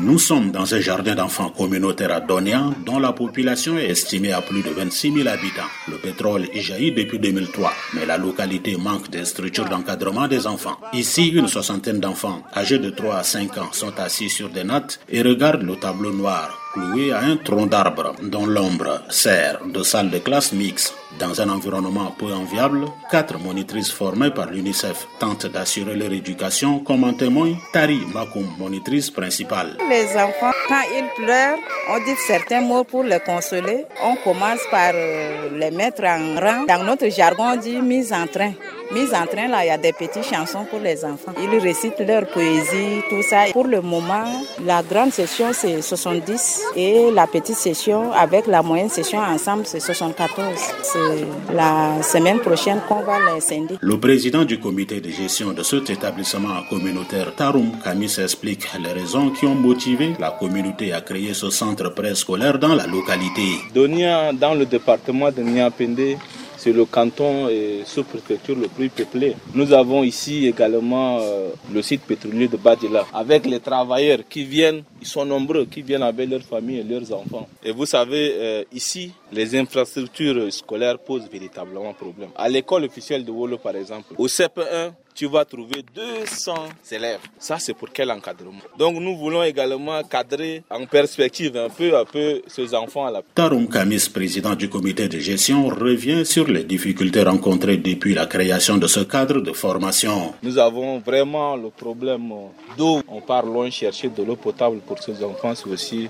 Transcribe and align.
Nous 0.00 0.18
sommes 0.18 0.50
dans 0.50 0.74
un 0.74 0.80
jardin 0.80 1.14
d'enfants 1.14 1.50
communautaire 1.50 2.12
à 2.12 2.20
Donia, 2.20 2.70
dont 2.84 2.98
la 2.98 3.12
population 3.12 3.78
est 3.78 3.88
estimée 3.90 4.32
à 4.32 4.42
plus 4.42 4.62
de 4.62 4.70
26 4.70 5.12
000 5.12 5.28
habitants. 5.28 5.62
Le 5.88 5.98
pétrole 5.98 6.46
y 6.52 6.60
jaillit 6.60 6.92
depuis 6.92 7.18
2003, 7.18 7.72
mais 7.94 8.04
la 8.04 8.18
localité 8.18 8.76
manque 8.76 9.08
des 9.08 9.24
structures 9.24 9.68
d'encadrement 9.68 10.26
des 10.26 10.46
enfants. 10.46 10.76
Ici, 10.92 11.28
une 11.28 11.48
soixantaine 11.48 12.00
d'enfants 12.00 12.42
âgés 12.56 12.78
de 12.78 12.90
3 12.90 13.16
à 13.16 13.22
5 13.22 13.56
ans 13.58 13.72
sont 13.72 13.98
assis 13.98 14.28
sur 14.28 14.48
des 14.48 14.64
nattes 14.64 15.00
et 15.08 15.22
regardent 15.22 15.62
le 15.62 15.76
tableau 15.76 16.12
noir 16.12 16.63
cloué 16.74 17.12
à 17.12 17.20
un 17.20 17.36
tronc 17.36 17.66
d'arbre 17.66 18.14
dont 18.20 18.46
l'ombre 18.46 19.00
sert 19.08 19.60
de 19.64 19.82
salle 19.82 20.10
de 20.10 20.18
classe 20.18 20.52
mixte. 20.52 20.94
Dans 21.18 21.40
un 21.40 21.48
environnement 21.48 22.12
peu 22.18 22.32
enviable, 22.32 22.86
quatre 23.08 23.38
monitrices 23.38 23.92
formées 23.92 24.32
par 24.32 24.50
l'UNICEF 24.50 25.06
tentent 25.20 25.46
d'assurer 25.46 25.94
leur 25.94 26.12
éducation, 26.12 26.80
comme 26.80 27.04
en 27.04 27.12
témoigne 27.12 27.56
Tari 27.72 28.00
Makoum, 28.12 28.48
monitrice 28.58 29.10
principale. 29.10 29.76
Les 29.88 30.08
enfants, 30.16 30.50
quand 30.68 30.82
ils 30.98 31.24
pleurent, 31.24 31.58
on 31.90 31.98
dit 31.98 32.18
certains 32.26 32.62
mots 32.62 32.82
pour 32.82 33.04
les 33.04 33.20
consoler. 33.20 33.84
On 34.02 34.16
commence 34.16 34.60
par 34.72 34.90
euh, 34.94 35.50
les 35.56 35.70
mettre 35.70 36.02
en 36.04 36.34
rang. 36.40 36.64
Dans 36.66 36.82
notre 36.82 37.08
jargon, 37.08 37.52
on 37.52 37.56
dit 37.56 37.80
mise 37.80 38.12
en 38.12 38.26
train 38.26 38.52
mise 38.92 39.12
en 39.14 39.26
train, 39.26 39.48
là, 39.48 39.64
il 39.64 39.68
y 39.68 39.70
a 39.70 39.78
des 39.78 39.92
petites 39.92 40.24
chansons 40.24 40.64
pour 40.64 40.80
les 40.80 41.04
enfants. 41.04 41.32
Ils 41.40 41.58
récitent 41.58 42.00
leur 42.00 42.26
poésie, 42.26 43.02
tout 43.08 43.22
ça. 43.22 43.44
Pour 43.52 43.66
le 43.66 43.80
moment, 43.80 44.24
la 44.64 44.82
grande 44.82 45.12
session, 45.12 45.46
c'est 45.52 45.82
70 45.82 46.62
et 46.76 47.10
la 47.12 47.26
petite 47.26 47.56
session 47.56 48.12
avec 48.12 48.46
la 48.46 48.62
moyenne 48.62 48.88
session 48.88 49.18
ensemble, 49.18 49.64
c'est 49.66 49.80
74. 49.80 50.46
C'est 50.82 51.52
la 51.54 52.02
semaine 52.02 52.40
prochaine 52.40 52.80
qu'on 52.88 53.02
va 53.02 53.18
les 53.34 53.40
scinder. 53.40 53.76
Le 53.80 53.98
président 53.98 54.44
du 54.44 54.58
comité 54.58 55.00
de 55.00 55.10
gestion 55.10 55.52
de 55.52 55.62
cet 55.62 55.90
établissement 55.90 56.62
communautaire, 56.68 57.34
Tarum 57.34 57.72
Kamis, 57.82 58.18
explique 58.18 58.66
les 58.82 58.92
raisons 58.92 59.30
qui 59.30 59.46
ont 59.46 59.54
motivé 59.54 60.14
la 60.18 60.30
communauté 60.30 60.92
à 60.92 61.00
créer 61.00 61.34
ce 61.34 61.50
centre 61.50 61.88
préscolaire 61.94 62.58
dans 62.58 62.74
la 62.74 62.86
localité. 62.86 63.58
Donia, 63.74 64.32
dans 64.32 64.54
le 64.54 64.66
département 64.66 65.30
de 65.30 65.42
Niapende, 65.42 66.18
c'est 66.64 66.72
le 66.72 66.86
canton 66.86 67.46
et 67.50 67.82
sous-préfecture 67.84 68.56
le 68.56 68.68
plus 68.68 68.88
peuplé. 68.88 69.36
Nous 69.54 69.74
avons 69.74 70.02
ici 70.02 70.46
également 70.46 71.18
euh, 71.20 71.50
le 71.70 71.82
site 71.82 72.00
pétrolier 72.04 72.48
de 72.48 72.56
Badila 72.56 73.04
avec 73.12 73.44
les 73.44 73.60
travailleurs 73.60 74.20
qui 74.30 74.44
viennent, 74.44 74.82
ils 75.02 75.06
sont 75.06 75.26
nombreux, 75.26 75.66
qui 75.66 75.82
viennent 75.82 76.02
avec 76.02 76.30
leurs 76.30 76.40
familles 76.40 76.78
et 76.80 76.82
leurs 76.82 77.12
enfants. 77.12 77.46
Et 77.62 77.70
vous 77.70 77.84
savez, 77.84 78.32
euh, 78.36 78.64
ici, 78.72 79.12
les 79.30 79.54
infrastructures 79.58 80.50
scolaires 80.50 80.98
posent 80.98 81.28
véritablement 81.30 81.92
problème. 81.92 82.30
À 82.34 82.48
l'école 82.48 82.84
officielle 82.84 83.26
de 83.26 83.30
Wolo, 83.30 83.58
par 83.58 83.76
exemple, 83.76 84.14
au 84.16 84.26
CP1, 84.26 84.92
tu 85.14 85.26
vas 85.26 85.44
trouver 85.44 85.84
200 85.94 86.54
élèves. 86.90 87.20
Ça, 87.38 87.58
c'est 87.58 87.74
pour 87.74 87.88
quel 87.92 88.10
encadrement? 88.10 88.60
Donc, 88.78 88.96
nous 88.96 89.16
voulons 89.16 89.42
également 89.44 90.02
cadrer 90.02 90.64
en 90.70 90.84
perspective 90.86 91.56
un 91.56 91.68
peu 91.68 91.96
à 91.96 92.04
peu 92.04 92.42
ces 92.48 92.74
enfants. 92.74 93.08
-là. 93.10 93.22
Tarum 93.34 93.68
Kamis, 93.68 94.08
président 94.12 94.54
du 94.54 94.68
comité 94.68 95.08
de 95.08 95.18
gestion, 95.18 95.68
revient 95.68 96.24
sur 96.26 96.46
les 96.48 96.64
difficultés 96.64 97.22
rencontrées 97.22 97.76
depuis 97.76 98.14
la 98.14 98.26
création 98.26 98.76
de 98.76 98.86
ce 98.88 99.00
cadre 99.00 99.40
de 99.40 99.52
formation. 99.52 100.34
Nous 100.42 100.58
avons 100.58 100.98
vraiment 100.98 101.56
le 101.56 101.70
problème 101.70 102.32
d'eau. 102.76 103.00
On 103.08 103.20
part 103.20 103.46
loin 103.46 103.70
chercher 103.70 104.08
de 104.08 104.22
l'eau 104.22 104.36
potable 104.36 104.80
pour 104.88 104.98
ces 104.98 105.22
enfants, 105.22 105.54
c'est 105.54 105.68
aussi 105.76 106.08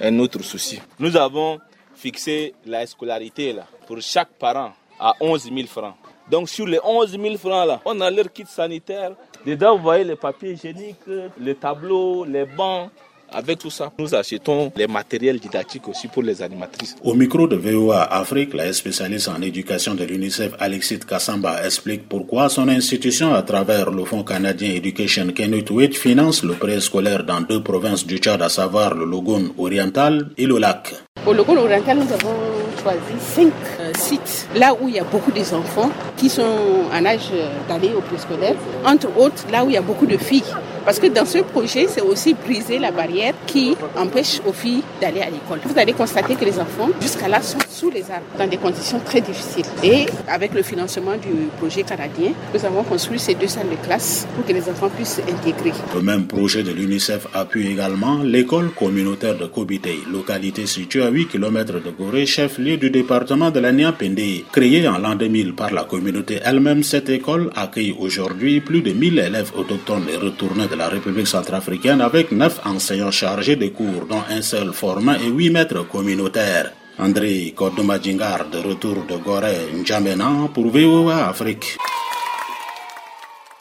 un 0.00 0.18
autre 0.18 0.42
souci. 0.42 0.78
Nous 0.98 1.16
avons 1.16 1.58
fixé 1.96 2.54
la 2.66 2.86
scolarité 2.86 3.52
là, 3.52 3.66
pour 3.86 4.00
chaque 4.00 4.32
parent 4.38 4.72
à 4.98 5.14
11 5.20 5.44
000 5.44 5.66
francs. 5.66 5.94
Donc 6.30 6.48
sur 6.48 6.66
les 6.66 6.78
11 6.82 7.10
000 7.10 7.36
francs 7.36 7.66
là, 7.66 7.80
on 7.84 8.00
a 8.00 8.10
leur 8.10 8.32
kit 8.32 8.44
sanitaire. 8.48 9.12
Dedans, 9.46 9.76
vous 9.76 9.82
voyez 9.82 10.04
les 10.04 10.16
papiers 10.16 10.52
hygiéniques, 10.52 10.96
les 11.38 11.54
tableaux, 11.54 12.24
les 12.24 12.44
bancs. 12.46 12.90
Avec 13.30 13.58
tout 13.58 13.70
ça, 13.70 13.90
nous 13.98 14.14
achetons 14.14 14.70
les 14.76 14.86
matériels 14.86 15.40
didactiques 15.40 15.88
aussi 15.88 16.06
pour 16.06 16.22
les 16.22 16.40
animatrices. 16.40 16.94
Au 17.02 17.14
micro 17.14 17.48
de 17.48 17.56
VOA 17.56 18.02
Afrique, 18.04 18.54
la 18.54 18.72
spécialiste 18.72 19.28
en 19.28 19.42
éducation 19.42 19.94
de 19.94 20.04
l'UNICEF, 20.04 20.52
Alexis 20.60 21.00
Kassamba, 21.00 21.64
explique 21.64 22.08
pourquoi 22.08 22.48
son 22.48 22.68
institution, 22.68 23.34
à 23.34 23.42
travers 23.42 23.90
le 23.90 24.04
Fonds 24.04 24.22
canadien 24.22 24.70
Education 24.74 25.26
Kenutwit, 25.34 25.94
finance 25.96 26.44
le 26.44 26.54
préscolaire 26.54 27.24
dans 27.24 27.40
deux 27.40 27.62
provinces 27.62 28.06
du 28.06 28.18
Tchad, 28.18 28.40
à 28.40 28.48
savoir 28.48 28.94
le 28.94 29.04
Logon 29.04 29.52
oriental 29.58 30.30
et 30.38 30.46
le 30.46 30.58
lac. 30.58 30.94
Au 31.26 31.32
Logon 31.32 31.56
oriental, 31.56 31.98
nous 31.98 32.12
avons 32.12 32.63
choisi 32.84 33.18
cinq 33.18 33.52
euh, 33.80 33.92
sites 33.96 34.46
là 34.54 34.74
où 34.78 34.88
il 34.88 34.96
y 34.96 34.98
a 34.98 35.04
beaucoup 35.04 35.32
d'enfants 35.32 35.90
qui 36.16 36.28
sont 36.28 36.42
en 36.92 37.04
âge 37.06 37.30
d'aller 37.68 37.92
au 37.96 38.00
préscolaire. 38.00 38.54
Entre 38.84 39.08
autres, 39.16 39.44
là 39.50 39.64
où 39.64 39.70
il 39.70 39.74
y 39.74 39.78
a 39.78 39.82
beaucoup 39.82 40.06
de 40.06 40.18
filles. 40.18 40.44
Parce 40.84 40.98
que 40.98 41.06
dans 41.06 41.24
ce 41.24 41.38
projet, 41.38 41.86
c'est 41.88 42.02
aussi 42.02 42.34
briser 42.34 42.78
la 42.78 42.90
barrière 42.90 43.32
qui 43.46 43.74
empêche 43.96 44.40
aux 44.46 44.52
filles 44.52 44.82
d'aller 45.00 45.20
à 45.20 45.30
l'école. 45.30 45.60
Vous 45.64 45.78
allez 45.78 45.94
constater 45.94 46.34
que 46.34 46.44
les 46.44 46.58
enfants, 46.58 46.90
jusqu'à 47.00 47.28
là, 47.28 47.40
sont 47.40 47.58
sous 47.70 47.90
les 47.90 48.02
arbres, 48.10 48.26
dans 48.38 48.46
des 48.46 48.58
conditions 48.58 49.00
très 49.00 49.20
difficiles. 49.22 49.64
Et 49.82 50.06
avec 50.28 50.52
le 50.52 50.62
financement 50.62 51.16
du 51.16 51.48
projet 51.58 51.82
canadien, 51.82 52.32
nous 52.52 52.64
avons 52.64 52.82
construit 52.82 53.18
ces 53.18 53.34
deux 53.34 53.46
salles 53.46 53.70
de 53.70 53.86
classe 53.86 54.26
pour 54.34 54.44
que 54.44 54.52
les 54.52 54.68
enfants 54.68 54.90
puissent 54.90 55.20
s'intégrer. 55.26 55.72
Le 55.94 56.02
même 56.02 56.26
projet 56.26 56.62
de 56.62 56.70
l'UNICEF 56.72 57.26
appuie 57.32 57.68
également 57.68 58.22
l'école 58.22 58.70
communautaire 58.72 59.36
de 59.38 59.46
Kobitei, 59.46 59.98
localité 60.10 60.66
située 60.66 61.02
à 61.02 61.08
8 61.08 61.28
km 61.28 61.80
de 61.80 61.90
Gorée, 61.90 62.26
chef-lieu 62.26 62.76
du 62.76 62.90
département 62.90 63.50
de 63.50 63.60
la 63.60 63.72
Niapende. 63.72 64.44
Créée 64.52 64.86
en 64.86 64.98
l'an 64.98 65.14
2000 65.14 65.54
par 65.54 65.72
la 65.72 65.84
communauté 65.84 66.40
elle-même, 66.44 66.82
cette 66.82 67.08
école 67.08 67.50
accueille 67.56 67.94
aujourd'hui 67.98 68.60
plus 68.60 68.82
de 68.82 68.92
1000 68.92 69.18
élèves 69.18 69.52
autochtones 69.56 70.06
et 70.12 70.16
retournés 70.16 70.66
la 70.76 70.88
République 70.88 71.26
centrafricaine 71.26 72.00
avec 72.00 72.32
9 72.32 72.60
enseignants 72.64 73.10
chargés 73.10 73.56
de 73.56 73.68
cours, 73.68 74.06
dont 74.08 74.22
un 74.28 74.42
seul 74.42 74.72
format 74.72 75.16
et 75.18 75.28
8 75.28 75.50
maîtres 75.50 75.88
communautaires. 75.88 76.72
André 76.98 77.52
Kodoma 77.56 77.98
de 77.98 78.58
retour 78.68 79.04
de 79.08 79.16
Gorée, 79.16 79.68
N'Djamena 79.74 80.48
pour 80.54 80.68
VOA 80.68 81.28
Afrique. 81.28 81.76